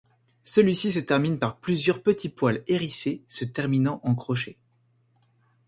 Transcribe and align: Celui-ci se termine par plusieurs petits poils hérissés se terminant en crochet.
Celui-ci 0.43 0.91
se 0.93 0.97
termine 0.97 1.37
par 1.37 1.57
plusieurs 1.57 2.01
petits 2.01 2.29
poils 2.29 2.63
hérissés 2.65 3.21
se 3.27 3.45
terminant 3.45 4.01
en 4.03 4.15
crochet. 4.15 4.57